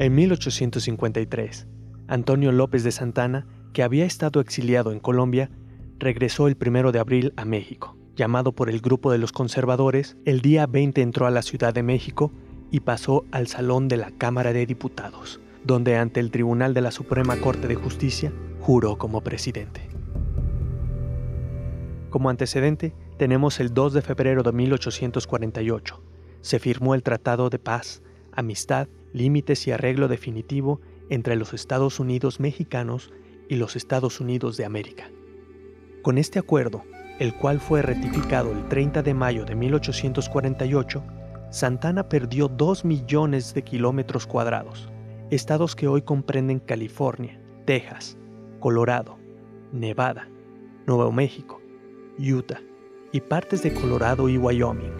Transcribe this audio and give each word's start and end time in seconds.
En 0.00 0.14
1853, 0.14 1.66
Antonio 2.08 2.52
López 2.52 2.84
de 2.84 2.90
Santana, 2.90 3.46
que 3.74 3.82
había 3.82 4.06
estado 4.06 4.40
exiliado 4.40 4.92
en 4.92 4.98
Colombia, 4.98 5.50
regresó 5.98 6.48
el 6.48 6.56
1 6.58 6.90
de 6.90 6.98
abril 6.98 7.34
a 7.36 7.44
México. 7.44 7.98
Llamado 8.16 8.52
por 8.52 8.70
el 8.70 8.80
grupo 8.80 9.12
de 9.12 9.18
los 9.18 9.30
conservadores, 9.30 10.16
el 10.24 10.40
día 10.40 10.66
20 10.66 11.02
entró 11.02 11.26
a 11.26 11.30
la 11.30 11.42
Ciudad 11.42 11.74
de 11.74 11.82
México 11.82 12.32
y 12.70 12.80
pasó 12.80 13.26
al 13.30 13.46
Salón 13.46 13.88
de 13.88 13.98
la 13.98 14.10
Cámara 14.10 14.54
de 14.54 14.64
Diputados, 14.64 15.38
donde 15.64 15.98
ante 15.98 16.20
el 16.20 16.30
Tribunal 16.30 16.72
de 16.72 16.80
la 16.80 16.92
Suprema 16.92 17.36
Corte 17.36 17.68
de 17.68 17.74
Justicia 17.74 18.32
juró 18.58 18.96
como 18.96 19.20
presidente. 19.20 19.82
Como 22.08 22.30
antecedente, 22.30 22.94
tenemos 23.18 23.60
el 23.60 23.74
2 23.74 23.92
de 23.92 24.00
febrero 24.00 24.42
de 24.42 24.52
1848. 24.52 26.02
Se 26.40 26.58
firmó 26.58 26.94
el 26.94 27.02
Tratado 27.02 27.50
de 27.50 27.58
Paz, 27.58 28.02
Amistad, 28.32 28.88
Límites 29.12 29.66
y 29.66 29.72
Arreglo 29.72 30.08
Definitivo 30.08 30.80
entre 31.08 31.36
los 31.36 31.52
Estados 31.52 32.00
Unidos 32.00 32.40
mexicanos 32.40 33.12
y 33.48 33.56
los 33.56 33.76
Estados 33.76 34.20
Unidos 34.20 34.56
de 34.56 34.64
América. 34.64 35.10
Con 36.02 36.18
este 36.18 36.38
acuerdo, 36.38 36.82
el 37.18 37.34
cual 37.34 37.60
fue 37.60 37.82
ratificado 37.82 38.52
el 38.52 38.68
30 38.68 39.02
de 39.02 39.12
mayo 39.12 39.44
de 39.44 39.54
1848, 39.54 41.02
Santana 41.50 42.08
perdió 42.08 42.48
2 42.48 42.84
millones 42.84 43.52
de 43.54 43.62
kilómetros 43.62 44.26
cuadrados, 44.26 44.88
estados 45.30 45.74
que 45.74 45.88
hoy 45.88 46.02
comprenden 46.02 46.60
California, 46.60 47.40
Texas, 47.66 48.16
Colorado, 48.60 49.18
Nevada, 49.72 50.28
Nuevo 50.86 51.12
México, 51.12 51.60
Utah 52.18 52.60
y 53.12 53.20
partes 53.20 53.62
de 53.62 53.74
Colorado 53.74 54.28
y 54.28 54.38
Wyoming. 54.38 54.92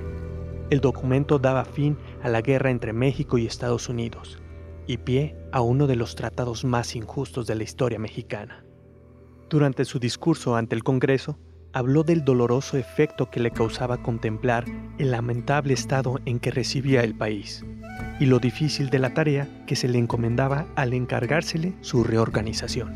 El 0.71 0.80
documento 0.80 1.38
daba 1.38 1.65
fin 1.65 1.97
a 2.23 2.29
la 2.29 2.41
guerra 2.41 2.70
entre 2.70 2.92
México 2.92 3.38
y 3.38 3.47
Estados 3.47 3.88
Unidos 3.88 4.40
y 4.87 4.99
pie 4.99 5.37
a 5.52 5.60
uno 5.60 5.87
de 5.87 5.96
los 5.96 6.16
tratados 6.16 6.65
más 6.65 6.96
injustos 6.96 7.46
de 7.46 7.54
la 7.54 7.62
historia 7.62 7.99
mexicana. 7.99 8.65
Durante 9.49 9.85
su 9.85 9.99
discurso 9.99 10.57
ante 10.57 10.74
el 10.74 10.85
Congreso, 10.85 11.38
habló 11.73 12.02
del 12.02 12.24
doloroso 12.24 12.77
efecto 12.77 13.30
que 13.30 13.40
le 13.40 13.51
causaba 13.51 14.02
contemplar 14.02 14.65
el 14.99 15.12
lamentable 15.12 15.74
estado 15.74 16.18
en 16.24 16.40
que 16.40 16.51
recibía 16.51 17.02
el 17.02 17.16
país 17.16 17.65
y 18.18 18.27
lo 18.27 18.38
difícil 18.38 18.90
de 18.90 18.99
la 18.99 19.15
tarea 19.15 19.49
que 19.66 19.77
se 19.77 19.88
le 19.88 19.99
encomendaba 19.99 20.66
al 20.77 20.93
encargársele 20.93 21.74
su 21.80 22.05
reorganización. 22.05 22.93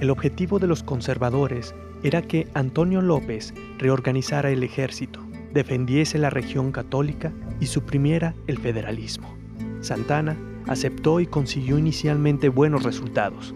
El 0.00 0.10
objetivo 0.10 0.58
de 0.58 0.66
los 0.66 0.82
conservadores 0.82 1.74
era 2.02 2.22
que 2.22 2.48
Antonio 2.54 3.00
López 3.00 3.54
reorganizara 3.78 4.50
el 4.50 4.62
ejército, 4.62 5.20
defendiese 5.52 6.18
la 6.18 6.30
región 6.30 6.72
católica 6.72 7.32
y 7.60 7.66
suprimiera 7.66 8.34
el 8.46 8.58
federalismo. 8.58 9.34
Santana 9.80 10.36
aceptó 10.66 11.20
y 11.20 11.26
consiguió 11.26 11.78
inicialmente 11.78 12.48
buenos 12.48 12.82
resultados, 12.84 13.54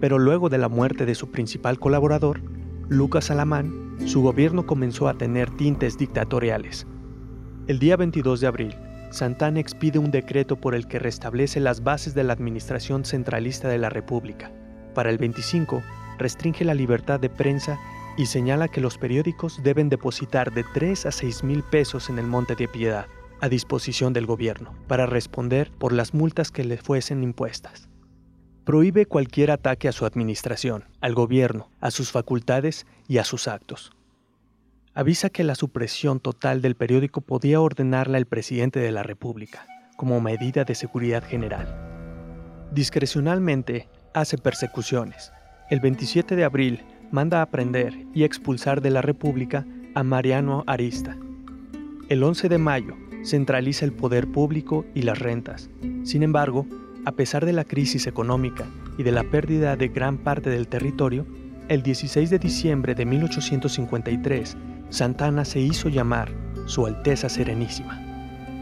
pero 0.00 0.18
luego 0.18 0.48
de 0.48 0.58
la 0.58 0.68
muerte 0.68 1.06
de 1.06 1.14
su 1.14 1.30
principal 1.30 1.78
colaborador, 1.78 2.40
Lucas 2.88 3.30
Alamán, 3.30 3.96
su 4.04 4.22
gobierno 4.22 4.66
comenzó 4.66 5.08
a 5.08 5.14
tener 5.14 5.50
tintes 5.50 5.98
dictatoriales. 5.98 6.86
El 7.66 7.78
día 7.78 7.96
22 7.96 8.40
de 8.40 8.46
abril, 8.46 8.74
Santana 9.10 9.60
expide 9.60 9.98
un 9.98 10.10
decreto 10.10 10.56
por 10.56 10.74
el 10.74 10.86
que 10.86 10.98
restablece 10.98 11.60
las 11.60 11.82
bases 11.82 12.14
de 12.14 12.24
la 12.24 12.32
administración 12.32 13.04
centralista 13.04 13.68
de 13.68 13.78
la 13.78 13.88
República. 13.88 14.52
Para 14.94 15.10
el 15.10 15.18
25, 15.18 15.82
restringe 16.18 16.64
la 16.64 16.74
libertad 16.74 17.20
de 17.20 17.30
prensa 17.30 17.78
y 18.16 18.26
señala 18.26 18.68
que 18.68 18.80
los 18.80 18.98
periódicos 18.98 19.62
deben 19.62 19.88
depositar 19.88 20.52
de 20.52 20.64
3 20.74 21.06
a 21.06 21.12
6 21.12 21.44
mil 21.44 21.62
pesos 21.62 22.08
en 22.08 22.18
el 22.18 22.26
Monte 22.26 22.54
de 22.54 22.68
Piedad, 22.68 23.06
a 23.40 23.48
disposición 23.48 24.12
del 24.12 24.26
gobierno, 24.26 24.74
para 24.88 25.06
responder 25.06 25.70
por 25.70 25.92
las 25.92 26.14
multas 26.14 26.50
que 26.50 26.64
le 26.64 26.78
fuesen 26.78 27.22
impuestas. 27.22 27.88
Prohíbe 28.64 29.06
cualquier 29.06 29.50
ataque 29.50 29.88
a 29.88 29.92
su 29.92 30.06
administración, 30.06 30.84
al 31.00 31.14
gobierno, 31.14 31.70
a 31.80 31.90
sus 31.90 32.10
facultades 32.10 32.86
y 33.06 33.18
a 33.18 33.24
sus 33.24 33.46
actos. 33.46 33.92
Avisa 34.94 35.28
que 35.28 35.44
la 35.44 35.54
supresión 35.54 36.20
total 36.20 36.62
del 36.62 36.74
periódico 36.74 37.20
podía 37.20 37.60
ordenarla 37.60 38.16
el 38.18 38.26
presidente 38.26 38.80
de 38.80 38.90
la 38.90 39.02
República, 39.02 39.66
como 39.96 40.20
medida 40.20 40.64
de 40.64 40.74
seguridad 40.74 41.22
general. 41.22 42.66
Discrecionalmente 42.72 43.88
hace 44.14 44.38
persecuciones. 44.38 45.32
El 45.70 45.80
27 45.80 46.34
de 46.34 46.44
abril 46.44 46.84
manda 47.10 47.42
a 47.42 47.46
prender 47.46 48.06
y 48.14 48.24
expulsar 48.24 48.80
de 48.80 48.90
la 48.90 49.02
República 49.02 49.66
a 49.94 50.02
Mariano 50.02 50.64
Arista. 50.66 51.16
El 52.08 52.22
11 52.22 52.48
de 52.48 52.58
mayo 52.58 52.96
centraliza 53.24 53.84
el 53.84 53.92
poder 53.92 54.28
público 54.28 54.84
y 54.94 55.02
las 55.02 55.18
rentas. 55.18 55.70
Sin 56.04 56.22
embargo, 56.22 56.66
a 57.04 57.12
pesar 57.12 57.44
de 57.44 57.52
la 57.52 57.64
crisis 57.64 58.06
económica 58.06 58.66
y 58.98 59.02
de 59.02 59.12
la 59.12 59.24
pérdida 59.24 59.76
de 59.76 59.88
gran 59.88 60.18
parte 60.18 60.50
del 60.50 60.68
territorio, 60.68 61.26
el 61.68 61.82
16 61.82 62.30
de 62.30 62.38
diciembre 62.38 62.94
de 62.94 63.06
1853, 63.06 64.56
Santana 64.90 65.44
se 65.44 65.60
hizo 65.60 65.88
llamar 65.88 66.30
Su 66.66 66.86
Alteza 66.86 67.28
Serenísima. 67.28 68.00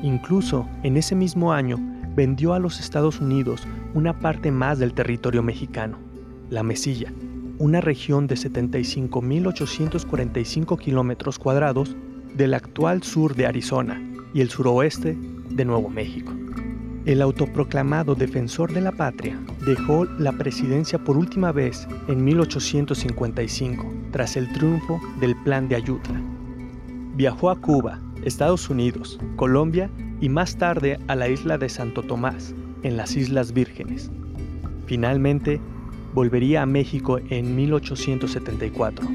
Incluso 0.03 0.69
en 0.83 0.97
ese 0.97 1.15
mismo 1.15 1.53
año 1.53 1.79
vendió 2.15 2.55
a 2.55 2.59
los 2.59 2.81
Estados 2.81 3.21
Unidos 3.21 3.67
una 3.93 4.19
parte 4.19 4.51
más 4.51 4.79
del 4.79 4.95
territorio 4.95 5.43
mexicano, 5.43 5.99
la 6.51 6.63
Mesilla, 6.63 7.13
una 7.59 7.81
región 7.81 8.27
de 8.27 8.35
75.845 8.35 10.79
kilómetros 10.79 11.39
cuadrados 11.39 11.97
del 12.35 12.53
actual 12.55 13.03
sur 13.03 13.35
de 13.35 13.47
Arizona 13.47 14.03
y 14.33 14.41
el 14.41 14.51
suroeste 14.51 15.19
de 15.51 15.65
Nuevo 15.65 15.89
México. 15.89 16.33
El 17.07 17.21
autoproclamado 17.21 18.15
defensor 18.15 18.73
de 18.73 18.81
la 18.81 18.93
patria 18.93 19.39
dejó 19.67 20.07
la 20.07 20.33
presidencia 20.33 20.99
por 20.99 21.19
última 21.19 21.53
vez 21.53 21.87
en 22.09 22.25
1855, 22.25 23.93
tras 24.11 24.37
el 24.37 24.51
triunfo 24.53 25.01
del 25.21 25.37
Plan 25.45 25.69
de 25.69 25.77
Ayutla. 25.77 26.21
Viajó 27.15 27.51
a 27.51 27.61
Cuba, 27.61 28.01
Estados 28.25 28.71
Unidos, 28.71 29.21
Colombia 29.37 29.91
y 30.21 30.31
más 30.31 30.57
tarde 30.57 30.99
a 31.07 31.15
la 31.15 31.29
isla 31.29 31.59
de 31.59 31.69
Santo 31.69 32.03
Tomás, 32.03 32.55
en 32.83 32.97
las 32.97 33.15
Islas 33.17 33.53
Vírgenes. 33.53 34.11
Finalmente, 34.87 35.61
volvería 36.15 36.63
a 36.63 36.67
México 36.67 37.19
en 37.29 37.57
1874, 37.57 39.07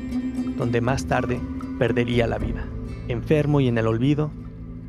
donde 0.58 0.82
más 0.82 1.08
tarde 1.08 1.40
perdería 1.80 2.28
la 2.28 2.38
vida, 2.38 2.66
enfermo 3.08 3.62
y 3.62 3.70
en 3.70 3.78
el 3.78 3.88
olvido, 3.88 4.32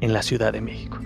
en 0.01 0.13
la 0.13 0.23
Ciudad 0.23 0.53
de 0.53 0.61
México. 0.61 0.99